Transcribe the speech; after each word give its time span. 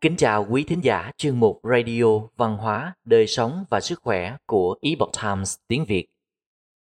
Kính 0.00 0.16
chào 0.16 0.46
quý 0.50 0.64
thính 0.64 0.80
giả 0.84 1.12
chuyên 1.16 1.40
mục 1.40 1.60
Radio 1.62 2.04
Văn 2.36 2.56
hóa, 2.56 2.94
Đời 3.04 3.26
sống 3.26 3.64
và 3.70 3.80
Sức 3.80 4.00
khỏe 4.02 4.36
của 4.46 4.76
Epoch 4.82 5.10
Times 5.22 5.56
tiếng 5.68 5.84
Việt. 5.84 6.06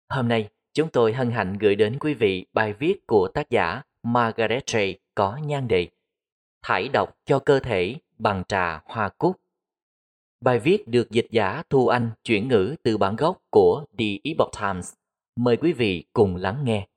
Hôm 0.10 0.28
nay, 0.28 0.49
chúng 0.74 0.90
tôi 0.90 1.13
hân 1.13 1.31
hạnh 1.31 1.58
gửi 1.58 1.76
đến 1.76 1.99
quý 1.99 2.13
vị 2.13 2.46
bài 2.53 2.74
viết 2.74 3.08
của 3.08 3.28
tác 3.28 3.49
giả 3.49 3.81
Margaret 4.03 4.70
Ray 4.70 4.99
có 5.16 5.38
nhan 5.38 5.67
đề 5.67 5.88
Thải 6.62 6.89
độc 6.94 7.17
cho 7.26 7.39
cơ 7.39 7.60
thể 7.60 7.96
bằng 8.17 8.44
trà 8.47 8.81
hoa 8.85 9.10
cúc. 9.10 9.35
Bài 10.42 10.60
viết 10.60 10.88
được 10.88 11.12
dịch 11.12 11.28
giả 11.31 11.63
Thu 11.70 11.88
Anh 11.88 12.12
chuyển 12.24 12.47
ngữ 12.47 12.76
từ 12.83 12.97
bản 12.97 13.15
gốc 13.15 13.38
của 13.49 13.85
The 13.97 14.06
Epoch 14.24 14.51
Times. 14.62 14.94
Mời 15.35 15.58
quý 15.58 15.74
vị 15.74 16.05
cùng 16.13 16.35
lắng 16.35 16.62
nghe. 16.63 16.88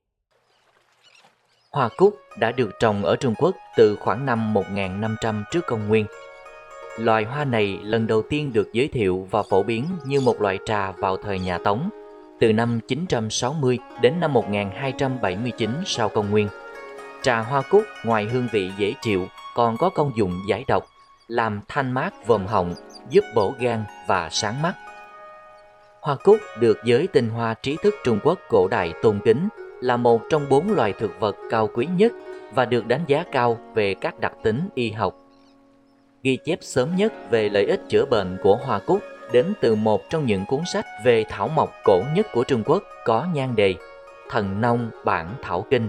Hoa 1.77 1.89
cúc 1.97 2.16
đã 2.39 2.53
được 2.53 2.71
trồng 2.80 3.05
ở 3.05 3.16
Trung 3.16 3.35
Quốc 3.39 3.57
từ 3.77 3.97
khoảng 3.97 4.27
năm 4.27 4.55
1500 4.55 5.45
trước 5.51 5.66
công 5.66 5.89
nguyên. 5.89 6.07
Loài 6.99 7.25
hoa 7.25 7.45
này 7.45 7.79
lần 7.83 8.07
đầu 8.07 8.23
tiên 8.23 8.52
được 8.52 8.73
giới 8.73 8.89
thiệu 8.89 9.29
và 9.30 9.43
phổ 9.51 9.62
biến 9.62 9.85
như 10.05 10.21
một 10.21 10.41
loại 10.41 10.59
trà 10.66 10.93
vào 10.93 11.16
thời 11.16 11.39
nhà 11.39 11.59
Tống, 11.59 11.91
từ 12.41 12.52
năm 12.52 12.80
960 12.89 13.79
đến 14.02 14.21
năm 14.21 14.33
1279 14.33 15.71
sau 15.87 16.09
công 16.09 16.30
nguyên. 16.30 16.49
Trà 17.23 17.41
hoa 17.41 17.62
cúc 17.71 17.83
ngoài 18.05 18.24
hương 18.24 18.49
vị 18.52 18.71
dễ 18.79 18.95
chịu 19.02 19.27
còn 19.55 19.77
có 19.77 19.88
công 19.88 20.13
dụng 20.16 20.33
giải 20.49 20.65
độc, 20.69 20.87
làm 21.29 21.61
thanh 21.69 21.93
mát 21.93 22.27
vòm 22.27 22.47
họng, 22.47 22.74
giúp 23.11 23.24
bổ 23.35 23.55
gan 23.59 23.85
và 24.09 24.29
sáng 24.30 24.63
mắt. 24.63 24.74
Hoa 26.01 26.16
cúc 26.24 26.37
được 26.61 26.79
giới 26.85 27.07
tinh 27.07 27.29
hoa 27.29 27.55
trí 27.55 27.77
thức 27.83 27.95
Trung 28.05 28.19
Quốc 28.23 28.38
cổ 28.49 28.69
đại 28.69 28.93
tôn 29.02 29.21
kính 29.24 29.49
là 29.80 29.97
một 29.97 30.23
trong 30.30 30.47
bốn 30.48 30.73
loài 30.73 30.93
thực 30.93 31.21
vật 31.21 31.37
cao 31.51 31.69
quý 31.75 31.87
nhất 31.97 32.12
và 32.55 32.65
được 32.65 32.87
đánh 32.87 33.01
giá 33.07 33.24
cao 33.32 33.59
về 33.74 33.95
các 33.95 34.21
đặc 34.21 34.33
tính 34.43 34.68
y 34.74 34.91
học. 34.91 35.15
Ghi 36.23 36.38
chép 36.45 36.59
sớm 36.63 36.96
nhất 36.96 37.13
về 37.30 37.49
lợi 37.49 37.66
ích 37.66 37.80
chữa 37.88 38.05
bệnh 38.05 38.38
của 38.43 38.57
hoa 38.57 38.79
cúc 38.79 39.01
đến 39.33 39.52
từ 39.60 39.74
một 39.74 40.02
trong 40.10 40.27
những 40.27 40.45
cuốn 40.46 40.60
sách 40.73 40.87
về 41.05 41.24
thảo 41.29 41.49
mộc 41.49 41.73
cổ 41.85 42.02
nhất 42.15 42.27
của 42.33 42.45
Trung 42.45 42.63
Quốc 42.66 42.83
có 43.05 43.27
nhan 43.35 43.57
đề 43.57 43.74
Thần 44.30 44.60
Nông 44.60 44.91
Bản 45.05 45.35
Thảo 45.43 45.65
Kinh, 45.71 45.88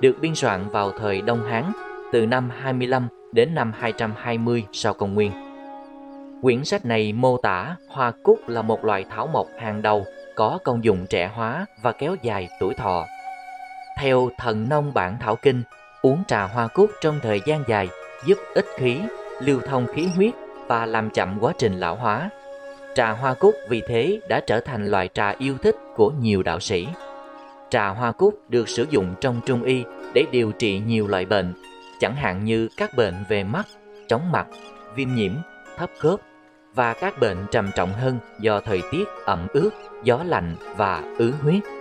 được 0.00 0.16
biên 0.20 0.34
soạn 0.34 0.68
vào 0.68 0.90
thời 0.98 1.22
Đông 1.22 1.44
Hán 1.44 1.72
từ 2.12 2.26
năm 2.26 2.50
25 2.60 3.08
đến 3.32 3.54
năm 3.54 3.72
220 3.78 4.64
sau 4.72 4.94
công 4.94 5.14
nguyên. 5.14 5.32
Quyển 6.42 6.64
sách 6.64 6.84
này 6.84 7.12
mô 7.12 7.36
tả 7.36 7.76
hoa 7.88 8.12
cúc 8.22 8.48
là 8.48 8.62
một 8.62 8.84
loài 8.84 9.04
thảo 9.10 9.26
mộc 9.26 9.46
hàng 9.58 9.82
đầu 9.82 10.04
có 10.34 10.58
công 10.64 10.84
dụng 10.84 11.06
trẻ 11.10 11.30
hóa 11.34 11.66
và 11.82 11.92
kéo 11.92 12.16
dài 12.22 12.48
tuổi 12.60 12.74
thọ 12.74 13.06
theo 13.96 14.30
thần 14.38 14.68
nông 14.68 14.94
bản 14.94 15.16
thảo 15.20 15.36
kinh, 15.36 15.62
uống 16.02 16.22
trà 16.28 16.42
hoa 16.42 16.68
cúc 16.68 16.90
trong 17.00 17.20
thời 17.22 17.40
gian 17.46 17.64
dài 17.68 17.88
giúp 18.26 18.38
ích 18.54 18.66
khí, 18.76 19.00
lưu 19.40 19.60
thông 19.60 19.86
khí 19.94 20.06
huyết 20.06 20.34
và 20.66 20.86
làm 20.86 21.10
chậm 21.10 21.38
quá 21.40 21.52
trình 21.58 21.80
lão 21.80 21.96
hóa. 21.96 22.30
Trà 22.94 23.10
hoa 23.10 23.34
cúc 23.34 23.54
vì 23.68 23.82
thế 23.88 24.20
đã 24.28 24.40
trở 24.46 24.60
thành 24.60 24.86
loại 24.86 25.08
trà 25.14 25.34
yêu 25.38 25.54
thích 25.62 25.76
của 25.96 26.10
nhiều 26.20 26.42
đạo 26.42 26.60
sĩ. 26.60 26.88
Trà 27.70 27.88
hoa 27.88 28.12
cúc 28.12 28.40
được 28.48 28.68
sử 28.68 28.86
dụng 28.90 29.14
trong 29.20 29.40
trung 29.46 29.62
y 29.62 29.84
để 30.14 30.24
điều 30.30 30.52
trị 30.52 30.78
nhiều 30.86 31.06
loại 31.06 31.24
bệnh, 31.24 31.54
chẳng 32.00 32.16
hạn 32.16 32.44
như 32.44 32.68
các 32.76 32.96
bệnh 32.96 33.14
về 33.28 33.44
mắt, 33.44 33.66
chóng 34.08 34.32
mặt, 34.32 34.46
viêm 34.94 35.14
nhiễm, 35.14 35.32
thấp 35.76 35.90
khớp 35.98 36.20
và 36.74 36.94
các 36.94 37.20
bệnh 37.20 37.36
trầm 37.50 37.70
trọng 37.74 37.92
hơn 37.92 38.18
do 38.40 38.60
thời 38.60 38.82
tiết 38.92 39.04
ẩm 39.24 39.46
ướt, 39.52 39.70
gió 40.04 40.22
lạnh 40.26 40.56
và 40.76 41.02
ứ 41.18 41.32
huyết. 41.42 41.75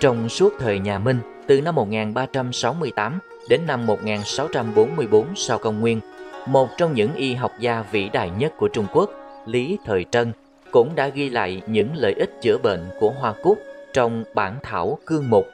Trong 0.00 0.28
suốt 0.28 0.52
thời 0.58 0.78
nhà 0.78 0.98
Minh, 0.98 1.18
từ 1.46 1.60
năm 1.60 1.74
1368 1.74 3.18
đến 3.48 3.60
năm 3.66 3.86
1644 3.86 5.26
sau 5.36 5.58
công 5.58 5.80
nguyên, 5.80 6.00
một 6.46 6.68
trong 6.78 6.94
những 6.94 7.14
y 7.14 7.34
học 7.34 7.52
gia 7.60 7.82
vĩ 7.82 8.08
đại 8.08 8.30
nhất 8.38 8.52
của 8.56 8.68
Trung 8.68 8.86
Quốc, 8.92 9.10
Lý 9.46 9.78
Thời 9.84 10.04
Trân, 10.10 10.32
cũng 10.70 10.94
đã 10.94 11.08
ghi 11.08 11.30
lại 11.30 11.62
những 11.66 11.88
lợi 11.94 12.12
ích 12.12 12.30
chữa 12.42 12.58
bệnh 12.58 12.90
của 13.00 13.10
hoa 13.10 13.34
cúc 13.42 13.58
trong 13.92 14.24
bản 14.34 14.56
thảo 14.62 14.98
cương 15.06 15.30
mục. 15.30 15.46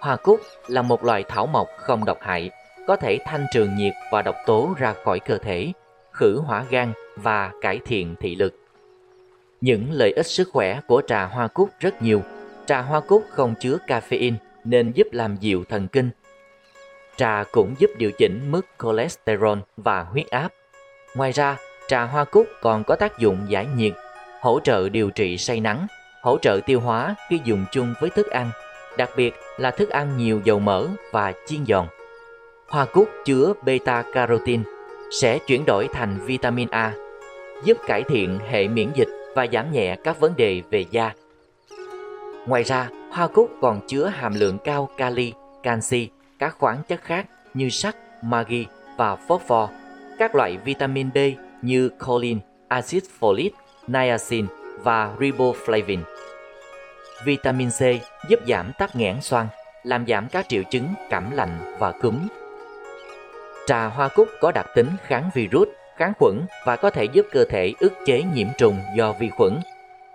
Hoa 0.00 0.16
cúc 0.16 0.40
là 0.68 0.82
một 0.82 1.04
loài 1.04 1.24
thảo 1.28 1.46
mộc 1.46 1.68
không 1.78 2.04
độc 2.04 2.18
hại, 2.20 2.50
có 2.86 2.96
thể 2.96 3.18
thanh 3.24 3.46
trường 3.52 3.76
nhiệt 3.76 3.92
và 4.12 4.22
độc 4.22 4.36
tố 4.46 4.74
ra 4.78 4.94
khỏi 5.04 5.20
cơ 5.20 5.38
thể, 5.38 5.72
khử 6.12 6.38
hỏa 6.38 6.64
gan 6.70 6.92
và 7.16 7.50
cải 7.60 7.80
thiện 7.84 8.14
thị 8.20 8.34
lực. 8.34 8.54
Những 9.60 9.92
lợi 9.92 10.12
ích 10.16 10.26
sức 10.26 10.48
khỏe 10.52 10.80
của 10.86 11.02
trà 11.06 11.24
hoa 11.24 11.48
cúc 11.48 11.70
rất 11.80 12.02
nhiều– 12.02 12.22
Trà 12.66 12.80
hoa 12.80 13.00
cúc 13.00 13.24
không 13.30 13.54
chứa 13.60 13.78
caffeine 13.86 14.34
nên 14.64 14.92
giúp 14.92 15.06
làm 15.12 15.36
dịu 15.36 15.64
thần 15.68 15.88
kinh. 15.88 16.10
Trà 17.16 17.44
cũng 17.52 17.74
giúp 17.78 17.90
điều 17.98 18.10
chỉnh 18.12 18.50
mức 18.50 18.66
cholesterol 18.82 19.58
và 19.76 20.02
huyết 20.02 20.30
áp. 20.30 20.48
Ngoài 21.14 21.32
ra, 21.32 21.56
trà 21.88 22.02
hoa 22.02 22.24
cúc 22.24 22.46
còn 22.62 22.84
có 22.84 22.96
tác 22.96 23.18
dụng 23.18 23.46
giải 23.48 23.66
nhiệt, 23.76 23.92
hỗ 24.40 24.60
trợ 24.60 24.88
điều 24.88 25.10
trị 25.10 25.38
say 25.38 25.60
nắng, 25.60 25.86
hỗ 26.22 26.38
trợ 26.38 26.60
tiêu 26.66 26.80
hóa 26.80 27.14
khi 27.28 27.40
dùng 27.44 27.64
chung 27.72 27.94
với 28.00 28.10
thức 28.10 28.30
ăn, 28.30 28.50
đặc 28.96 29.10
biệt 29.16 29.34
là 29.58 29.70
thức 29.70 29.90
ăn 29.90 30.16
nhiều 30.16 30.40
dầu 30.44 30.58
mỡ 30.58 30.86
và 31.12 31.32
chiên 31.46 31.66
giòn. 31.66 31.86
Hoa 32.68 32.84
cúc 32.84 33.08
chứa 33.24 33.52
beta 33.64 34.04
carotene 34.12 34.62
sẽ 35.20 35.38
chuyển 35.38 35.64
đổi 35.66 35.88
thành 35.92 36.18
vitamin 36.24 36.68
A, 36.70 36.94
giúp 37.64 37.78
cải 37.86 38.02
thiện 38.02 38.38
hệ 38.48 38.68
miễn 38.68 38.90
dịch 38.94 39.08
và 39.34 39.46
giảm 39.52 39.72
nhẹ 39.72 39.96
các 40.04 40.20
vấn 40.20 40.36
đề 40.36 40.62
về 40.70 40.84
da. 40.90 41.12
Ngoài 42.46 42.62
ra, 42.62 42.88
hoa 43.10 43.26
cúc 43.26 43.50
còn 43.60 43.80
chứa 43.86 44.06
hàm 44.06 44.34
lượng 44.34 44.58
cao 44.64 44.88
kali, 44.96 45.32
canxi, 45.62 46.08
các 46.38 46.56
khoáng 46.58 46.82
chất 46.88 47.00
khác 47.02 47.26
như 47.54 47.68
sắt, 47.68 47.96
magie 48.22 48.64
và 48.96 49.16
phosphor, 49.16 49.70
các 50.18 50.34
loại 50.34 50.56
vitamin 50.64 51.08
B 51.14 51.18
như 51.62 51.90
choline, 52.06 52.40
axit 52.68 53.02
folic, 53.20 53.50
niacin 53.86 54.46
và 54.82 55.14
riboflavin. 55.18 56.00
Vitamin 57.24 57.70
C 57.70 57.80
giúp 58.28 58.40
giảm 58.48 58.72
tắc 58.78 58.96
nghẽn 58.96 59.20
xoang, 59.20 59.48
làm 59.82 60.06
giảm 60.06 60.28
các 60.28 60.48
triệu 60.48 60.62
chứng 60.62 60.88
cảm 61.10 61.30
lạnh 61.30 61.76
và 61.78 61.92
cúm. 61.92 62.18
Trà 63.66 63.86
hoa 63.86 64.08
cúc 64.08 64.28
có 64.40 64.52
đặc 64.52 64.66
tính 64.74 64.88
kháng 65.06 65.30
virus, 65.34 65.68
kháng 65.96 66.12
khuẩn 66.18 66.40
và 66.66 66.76
có 66.76 66.90
thể 66.90 67.04
giúp 67.04 67.26
cơ 67.32 67.44
thể 67.44 67.72
ức 67.80 67.92
chế 68.06 68.22
nhiễm 68.34 68.48
trùng 68.58 68.80
do 68.96 69.12
vi 69.12 69.28
khuẩn, 69.28 69.60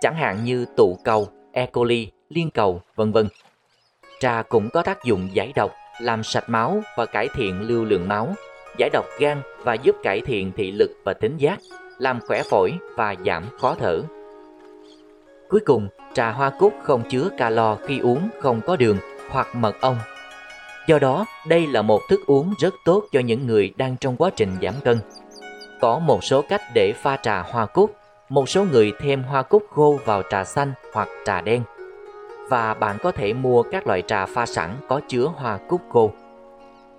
chẳng 0.00 0.14
hạn 0.14 0.44
như 0.44 0.66
tụ 0.76 0.98
cầu, 1.04 1.28
E. 1.52 1.66
coli 1.66 2.10
liên 2.34 2.50
cầu, 2.50 2.82
vân 2.96 3.12
vân. 3.12 3.28
Trà 4.20 4.42
cũng 4.42 4.70
có 4.70 4.82
tác 4.82 5.04
dụng 5.04 5.28
giải 5.32 5.52
độc, 5.54 5.72
làm 6.00 6.22
sạch 6.22 6.48
máu 6.48 6.82
và 6.96 7.06
cải 7.06 7.28
thiện 7.34 7.60
lưu 7.60 7.84
lượng 7.84 8.08
máu, 8.08 8.34
giải 8.78 8.90
độc 8.92 9.04
gan 9.18 9.42
và 9.64 9.74
giúp 9.74 9.96
cải 10.02 10.20
thiện 10.20 10.52
thị 10.56 10.70
lực 10.70 10.90
và 11.04 11.14
tính 11.14 11.36
giác, 11.36 11.58
làm 11.98 12.20
khỏe 12.20 12.42
phổi 12.42 12.72
và 12.96 13.14
giảm 13.26 13.44
khó 13.60 13.74
thở. 13.78 14.02
Cuối 15.48 15.60
cùng, 15.66 15.88
trà 16.14 16.30
hoa 16.30 16.50
cúc 16.58 16.74
không 16.82 17.02
chứa 17.10 17.28
calo 17.38 17.76
khi 17.86 17.98
uống 17.98 18.28
không 18.40 18.60
có 18.66 18.76
đường 18.76 18.98
hoặc 19.30 19.54
mật 19.54 19.80
ong. 19.80 19.98
Do 20.86 20.98
đó, 20.98 21.24
đây 21.46 21.66
là 21.66 21.82
một 21.82 22.00
thức 22.08 22.20
uống 22.26 22.54
rất 22.58 22.74
tốt 22.84 23.04
cho 23.12 23.20
những 23.20 23.46
người 23.46 23.72
đang 23.76 23.96
trong 23.96 24.16
quá 24.16 24.30
trình 24.36 24.50
giảm 24.62 24.74
cân. 24.84 24.98
Có 25.80 25.98
một 25.98 26.24
số 26.24 26.42
cách 26.48 26.60
để 26.74 26.92
pha 26.92 27.16
trà 27.16 27.42
hoa 27.42 27.66
cúc. 27.66 27.94
Một 28.28 28.48
số 28.48 28.64
người 28.64 28.92
thêm 29.00 29.22
hoa 29.22 29.42
cúc 29.42 29.66
khô 29.70 29.98
vào 30.04 30.22
trà 30.30 30.44
xanh 30.44 30.72
hoặc 30.92 31.08
trà 31.24 31.40
đen 31.40 31.62
và 32.48 32.74
bạn 32.74 32.96
có 33.02 33.12
thể 33.12 33.32
mua 33.32 33.62
các 33.62 33.86
loại 33.86 34.02
trà 34.06 34.26
pha 34.26 34.46
sẵn 34.46 34.70
có 34.88 35.00
chứa 35.08 35.26
hoa 35.36 35.58
cúc 35.68 35.80
khô. 35.90 36.10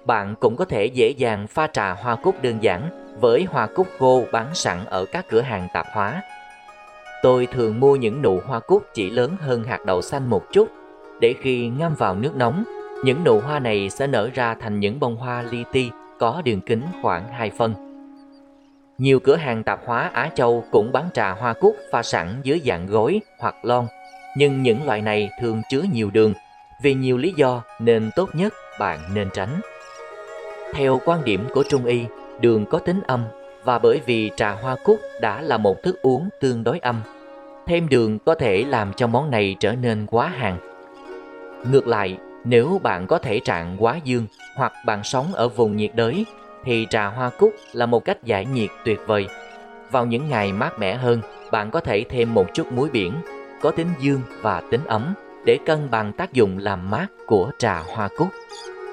Bạn 0.06 0.36
cũng 0.40 0.56
có 0.56 0.66
thể 0.66 0.86
dễ 0.86 1.10
dàng 1.10 1.48
pha 1.48 1.68
trà 1.68 1.94
hoa 1.94 2.16
cúc 2.16 2.42
đơn 2.42 2.64
giản 2.64 2.90
với 3.20 3.44
hoa 3.44 3.68
cúc 3.76 3.88
khô 4.00 4.24
bán 4.32 4.48
sẵn 4.54 4.86
ở 4.86 5.06
các 5.06 5.26
cửa 5.30 5.42
hàng 5.42 5.68
tạp 5.74 5.86
hóa. 5.94 6.22
Tôi 7.24 7.48
thường 7.52 7.80
mua 7.80 7.96
những 7.96 8.22
nụ 8.22 8.40
hoa 8.46 8.60
cúc 8.60 8.84
chỉ 8.94 9.10
lớn 9.10 9.36
hơn 9.40 9.64
hạt 9.64 9.86
đậu 9.86 10.02
xanh 10.02 10.30
một 10.30 10.52
chút 10.52 10.70
để 11.20 11.36
khi 11.42 11.68
ngâm 11.68 11.96
vào 11.96 12.16
nước 12.16 12.36
nóng, 12.36 12.64
những 13.04 13.24
nụ 13.24 13.40
hoa 13.40 13.60
này 13.60 13.90
sẽ 13.90 14.08
nở 14.08 14.30
ra 14.34 14.56
thành 14.56 14.80
những 14.80 15.00
bông 15.00 15.16
hoa 15.16 15.42
li 15.42 15.64
ti 15.72 15.92
có 16.20 16.42
đường 16.46 16.62
kính 16.62 16.82
khoảng 17.02 17.28
2 17.28 17.50
phân. 17.50 17.74
Nhiều 18.98 19.20
cửa 19.20 19.36
hàng 19.36 19.64
tạp 19.64 19.80
hóa 19.86 20.12
Á 20.14 20.30
Châu 20.36 20.64
cũng 20.72 20.92
bán 20.92 21.10
trà 21.14 21.32
hoa 21.32 21.54
cúc 21.54 21.76
pha 21.92 22.04
sẵn 22.04 22.42
dưới 22.44 22.62
dạng 22.66 22.88
gối 22.88 23.22
hoặc 23.40 23.56
lon 23.64 23.88
nhưng 24.38 24.64
những 24.64 24.86
loại 24.86 25.02
này 25.02 25.30
thường 25.40 25.62
chứa 25.70 25.82
nhiều 25.94 26.10
đường. 26.12 26.34
Vì 26.82 26.94
nhiều 26.94 27.18
lý 27.18 27.34
do 27.38 27.64
nên 27.80 28.10
tốt 28.16 28.30
nhất 28.34 28.54
bạn 28.80 29.00
nên 29.14 29.30
tránh. 29.34 29.62
Theo 30.74 31.02
quan 31.06 31.24
điểm 31.24 31.46
của 31.54 31.64
Trung 31.70 31.86
Y, 31.86 32.06
đường 32.40 32.66
có 32.66 32.80
tính 32.80 33.02
âm 33.08 33.24
và 33.64 33.80
bởi 33.80 34.02
vì 34.06 34.32
trà 34.36 34.52
hoa 34.52 34.76
cúc 34.84 35.00
đã 35.22 35.42
là 35.42 35.58
một 35.58 35.84
thức 35.84 36.02
uống 36.02 36.30
tương 36.40 36.64
đối 36.64 36.80
âm, 36.80 37.02
thêm 37.68 37.90
đường 37.90 38.20
có 38.20 38.36
thể 38.36 38.64
làm 38.64 38.94
cho 38.94 39.08
món 39.08 39.32
này 39.32 39.56
trở 39.60 39.74
nên 39.74 40.06
quá 40.06 40.28
hàn. 40.28 40.58
Ngược 41.72 41.88
lại, 41.88 42.18
nếu 42.44 42.80
bạn 42.84 43.08
có 43.08 43.18
thể 43.18 43.40
trạng 43.40 43.76
quá 43.80 44.00
dương 44.04 44.26
hoặc 44.56 44.74
bạn 44.86 45.04
sống 45.04 45.34
ở 45.34 45.50
vùng 45.50 45.78
nhiệt 45.78 45.92
đới 45.96 46.26
thì 46.64 46.88
trà 46.90 47.08
hoa 47.08 47.30
cúc 47.30 47.54
là 47.74 47.86
một 47.86 48.06
cách 48.06 48.24
giải 48.24 48.46
nhiệt 48.46 48.70
tuyệt 48.86 49.00
vời. 49.08 49.28
Vào 49.92 50.06
những 50.06 50.30
ngày 50.30 50.54
mát 50.54 50.80
mẻ 50.80 50.96
hơn, 50.96 51.22
bạn 51.52 51.72
có 51.72 51.80
thể 51.80 52.04
thêm 52.10 52.34
một 52.34 52.54
chút 52.54 52.72
muối 52.72 52.90
biển 52.90 53.14
có 53.64 53.72
tính 53.72 53.88
dương 54.00 54.22
và 54.42 54.62
tính 54.72 54.86
ấm 54.86 55.14
để 55.46 55.58
cân 55.66 55.92
bằng 55.92 56.14
tác 56.14 56.34
dụng 56.34 56.58
làm 56.58 56.90
mát 56.90 57.08
của 57.28 57.52
trà 57.58 57.80
hoa 57.80 58.10
cúc. 58.18 58.28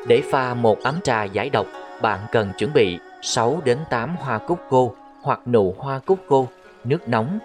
Để 0.08 0.22
pha 0.30 0.54
một 0.54 0.82
ấm 0.82 1.00
trà 1.04 1.24
giải 1.24 1.50
độc, 1.50 1.66
bạn 2.02 2.20
cần 2.32 2.52
chuẩn 2.58 2.72
bị 2.72 2.98
6 3.22 3.60
đến 3.64 3.78
8 3.90 4.16
hoa 4.16 4.38
cúc 4.38 4.58
khô 4.68 4.94
hoặc 5.22 5.40
nụ 5.46 5.74
hoa 5.78 5.98
cúc 5.98 6.18
khô, 6.28 6.48
nước 6.84 7.08
nóng, 7.08 7.38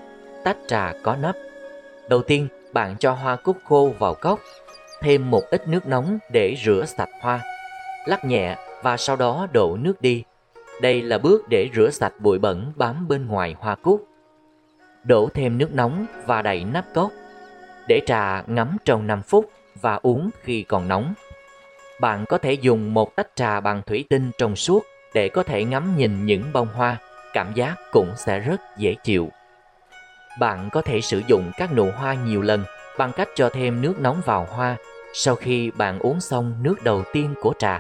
tách 0.43 0.57
trà 0.67 0.93
có 1.03 1.15
nắp. 1.15 1.35
Đầu 2.09 2.21
tiên, 2.21 2.47
bạn 2.73 2.95
cho 2.99 3.11
hoa 3.11 3.35
cúc 3.35 3.57
khô 3.63 3.91
vào 3.99 4.13
cốc, 4.13 4.39
thêm 5.01 5.31
một 5.31 5.43
ít 5.51 5.67
nước 5.67 5.87
nóng 5.87 6.17
để 6.31 6.55
rửa 6.65 6.85
sạch 6.87 7.09
hoa. 7.21 7.39
Lắc 8.05 8.25
nhẹ 8.25 8.57
và 8.83 8.97
sau 8.97 9.15
đó 9.15 9.47
đổ 9.53 9.77
nước 9.81 10.01
đi. 10.01 10.23
Đây 10.81 11.01
là 11.01 11.17
bước 11.17 11.49
để 11.49 11.69
rửa 11.75 11.89
sạch 11.89 12.13
bụi 12.19 12.39
bẩn 12.39 12.71
bám 12.75 13.07
bên 13.07 13.27
ngoài 13.27 13.55
hoa 13.59 13.75
cúc. 13.75 14.07
Đổ 15.07 15.29
thêm 15.33 15.57
nước 15.57 15.73
nóng 15.73 16.05
và 16.25 16.41
đậy 16.41 16.63
nắp 16.63 16.85
cốc. 16.93 17.11
Để 17.87 18.01
trà 18.05 18.43
ngấm 18.47 18.77
trong 18.85 19.07
5 19.07 19.21
phút 19.21 19.51
và 19.81 19.99
uống 20.01 20.29
khi 20.43 20.63
còn 20.63 20.87
nóng. 20.87 21.13
Bạn 21.99 22.25
có 22.29 22.37
thể 22.37 22.53
dùng 22.53 22.93
một 22.93 23.15
tách 23.15 23.27
trà 23.35 23.59
bằng 23.59 23.81
thủy 23.85 24.05
tinh 24.09 24.31
trong 24.37 24.55
suốt 24.55 24.85
để 25.13 25.29
có 25.29 25.43
thể 25.43 25.63
ngắm 25.63 25.97
nhìn 25.97 26.25
những 26.25 26.43
bông 26.53 26.67
hoa, 26.67 26.97
cảm 27.33 27.53
giác 27.53 27.75
cũng 27.91 28.13
sẽ 28.17 28.39
rất 28.39 28.61
dễ 28.77 28.95
chịu. 29.03 29.29
Bạn 30.39 30.69
có 30.71 30.81
thể 30.81 31.01
sử 31.01 31.21
dụng 31.27 31.51
các 31.57 31.73
nụ 31.73 31.91
hoa 31.91 32.13
nhiều 32.13 32.41
lần 32.41 32.63
bằng 32.97 33.11
cách 33.15 33.29
cho 33.35 33.49
thêm 33.49 33.81
nước 33.81 33.99
nóng 33.99 34.21
vào 34.25 34.47
hoa 34.49 34.75
sau 35.13 35.35
khi 35.35 35.71
bạn 35.71 35.99
uống 35.99 36.19
xong 36.19 36.53
nước 36.61 36.75
đầu 36.83 37.03
tiên 37.13 37.33
của 37.41 37.53
trà. 37.59 37.79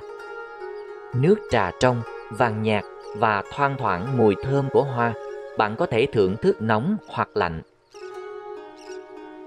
Nước 1.13 1.35
trà 1.51 1.71
trong, 1.79 2.01
vàng 2.29 2.63
nhạt 2.63 2.83
và 3.17 3.43
thoang 3.53 3.75
thoảng 3.77 4.17
mùi 4.17 4.35
thơm 4.43 4.69
của 4.69 4.83
hoa, 4.83 5.13
bạn 5.57 5.75
có 5.75 5.85
thể 5.85 6.05
thưởng 6.05 6.35
thức 6.41 6.61
nóng 6.61 6.97
hoặc 7.07 7.29
lạnh. 7.33 7.61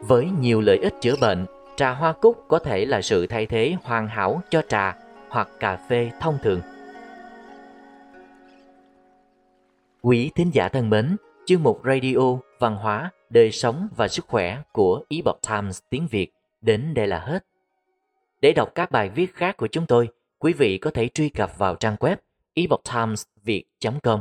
Với 0.00 0.28
nhiều 0.40 0.60
lợi 0.60 0.78
ích 0.78 0.94
chữa 1.00 1.14
bệnh, 1.20 1.46
trà 1.76 1.90
hoa 1.90 2.12
cúc 2.12 2.44
có 2.48 2.58
thể 2.58 2.84
là 2.84 3.02
sự 3.02 3.26
thay 3.26 3.46
thế 3.46 3.76
hoàn 3.82 4.08
hảo 4.08 4.42
cho 4.50 4.62
trà 4.68 4.96
hoặc 5.28 5.48
cà 5.60 5.76
phê 5.76 6.10
thông 6.20 6.38
thường. 6.42 6.60
Quý 10.02 10.30
thính 10.34 10.50
giả 10.54 10.68
thân 10.68 10.90
mến, 10.90 11.16
chương 11.46 11.62
mục 11.62 11.80
radio, 11.84 12.38
văn 12.58 12.76
hóa, 12.76 13.10
đời 13.30 13.52
sống 13.52 13.88
và 13.96 14.08
sức 14.08 14.24
khỏe 14.28 14.62
của 14.72 15.04
Epoch 15.10 15.38
Times 15.48 15.80
tiếng 15.90 16.06
Việt 16.10 16.30
đến 16.60 16.94
đây 16.94 17.06
là 17.06 17.18
hết. 17.18 17.46
Để 18.40 18.52
đọc 18.52 18.74
các 18.74 18.90
bài 18.90 19.10
viết 19.14 19.34
khác 19.34 19.56
của 19.56 19.66
chúng 19.66 19.86
tôi, 19.86 20.08
quý 20.38 20.52
vị 20.52 20.78
có 20.78 20.90
thể 20.90 21.08
truy 21.08 21.28
cập 21.28 21.58
vào 21.58 21.74
trang 21.74 21.96
web 22.00 22.16
epochtimesviet.com. 22.54 24.20